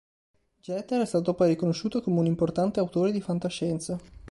Jeter 0.63 0.99
è 0.99 1.05
stato 1.05 1.35
poi 1.35 1.49
riconosciuto 1.49 2.01
come 2.01 2.17
un 2.21 2.25
importante 2.25 2.79
autore 2.79 3.11
di 3.11 3.21
fantascienza. 3.21 3.99